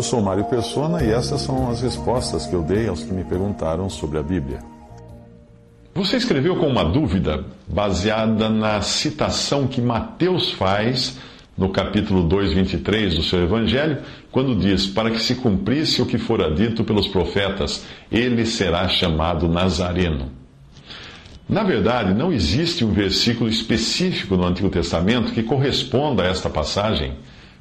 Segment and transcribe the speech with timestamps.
[0.00, 3.22] Eu sou Mário Persona e essas são as respostas que eu dei aos que me
[3.22, 4.60] perguntaram sobre a Bíblia.
[5.94, 11.18] Você escreveu com uma dúvida baseada na citação que Mateus faz
[11.54, 13.98] no capítulo 2, 23 do seu Evangelho,
[14.32, 19.50] quando diz: Para que se cumprisse o que fora dito pelos profetas, ele será chamado
[19.50, 20.30] Nazareno.
[21.46, 27.12] Na verdade, não existe um versículo específico no Antigo Testamento que corresponda a esta passagem,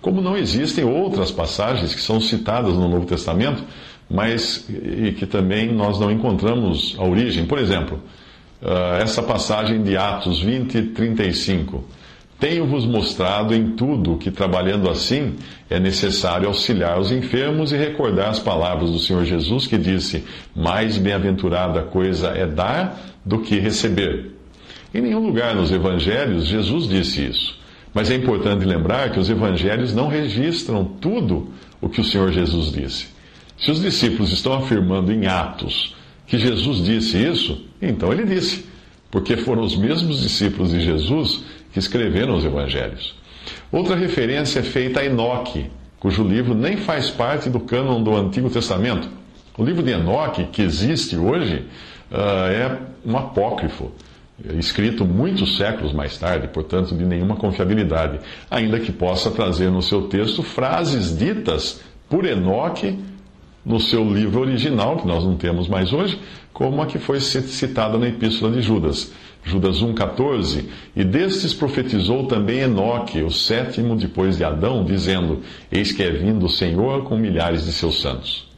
[0.00, 3.64] como não existem outras passagens que são citadas no Novo Testamento,
[4.08, 7.44] mas e que também nós não encontramos a origem.
[7.46, 8.00] Por exemplo,
[8.62, 11.84] uh, essa passagem de Atos 20, 35.
[12.38, 15.36] Tenho-vos mostrado em tudo que, trabalhando assim,
[15.70, 20.22] é necessário auxiliar os enfermos e recordar as palavras do Senhor Jesus, que disse:
[20.54, 24.32] Mais bem-aventurada coisa é dar do que receber.
[24.94, 27.58] Em nenhum lugar nos evangelhos Jesus disse isso.
[27.96, 31.48] Mas é importante lembrar que os evangelhos não registram tudo
[31.80, 33.06] o que o Senhor Jesus disse.
[33.56, 38.66] Se os discípulos estão afirmando em Atos que Jesus disse isso, então ele disse,
[39.10, 43.14] porque foram os mesmos discípulos de Jesus que escreveram os evangelhos.
[43.72, 48.50] Outra referência é feita a Enoque, cujo livro nem faz parte do cânon do Antigo
[48.50, 49.08] Testamento.
[49.56, 51.64] O livro de Enoque, que existe hoje,
[52.12, 53.90] uh, é um apócrifo,
[54.58, 58.20] escrito muitos séculos mais tarde, portanto, de nenhuma confiabilidade,
[58.50, 62.98] ainda que possa trazer no seu texto frases ditas por Enoque
[63.64, 66.20] no seu livro original, que nós não temos mais hoje,
[66.52, 69.12] como a que foi citada na Epístola de Judas.
[69.42, 70.64] Judas 1,14,
[70.94, 76.46] e destes profetizou também Enoque, o sétimo depois de Adão, dizendo: Eis que é vindo
[76.46, 78.48] o Senhor com milhares de seus santos.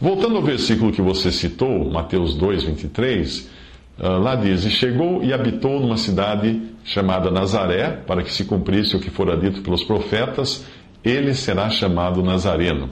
[0.00, 3.55] Voltando ao versículo que você citou, Mateus 2, 23, ah,
[3.98, 9.00] lá diz: E chegou e habitou numa cidade chamada Nazaré, para que se cumprisse o
[9.00, 10.64] que fora dito pelos profetas,
[11.04, 12.88] ele será chamado Nazareno.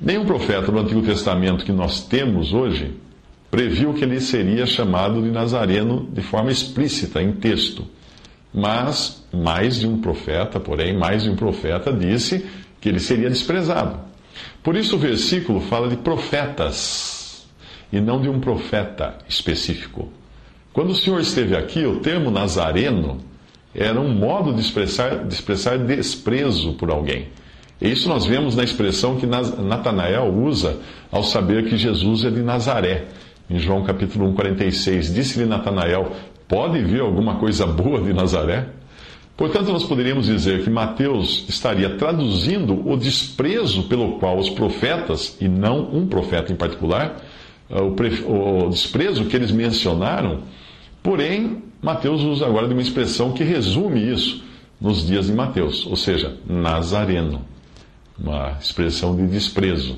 [0.00, 2.94] Nenhum profeta do Antigo Testamento que nós temos hoje
[3.50, 7.84] previu que ele seria chamado de Nazareno de forma explícita, em texto.
[8.52, 12.46] Mas mais de um profeta, porém, mais de um profeta disse
[12.80, 13.98] que ele seria desprezado.
[14.62, 17.46] Por isso o versículo fala de profetas
[17.92, 20.07] e não de um profeta específico.
[20.72, 23.18] Quando o Senhor esteve aqui, o termo nazareno
[23.74, 27.28] era um modo de expressar, de expressar desprezo por alguém.
[27.80, 30.78] Isso nós vemos na expressão que Natanael usa
[31.12, 33.04] ao saber que Jesus é de Nazaré.
[33.48, 36.12] Em João capítulo 1, 46, disse-lhe Natanael:
[36.48, 38.66] Pode vir alguma coisa boa de Nazaré?
[39.36, 45.46] Portanto, nós poderíamos dizer que Mateus estaria traduzindo o desprezo pelo qual os profetas, e
[45.46, 47.22] não um profeta em particular,
[47.70, 50.40] eh, o, desprezo que eles mencionaram,
[51.02, 54.42] porém, Mateus usa agora de uma expressão que resume isso
[54.80, 57.42] nos dias de Mateus, ou seja, Nazareno,
[58.18, 59.96] uma expressão de desprezo.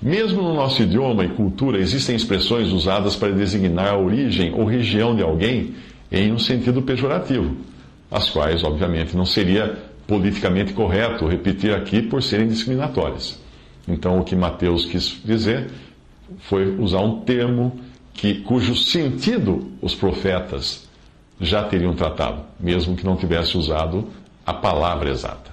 [0.00, 5.14] Mesmo no nosso idioma e cultura, existem expressões usadas para designar a origem ou região
[5.14, 5.74] de alguém
[6.10, 7.56] em um sentido pejorativo,
[8.10, 13.40] as quais, obviamente, não seria politicamente correto repetir aqui por serem discriminatórias.
[13.86, 15.70] Então, o que Mateus quis dizer
[16.40, 17.80] foi usar um termo
[18.12, 20.88] que, cujo sentido os profetas
[21.40, 24.08] já teriam tratado, mesmo que não tivesse usado
[24.44, 25.52] a palavra exata.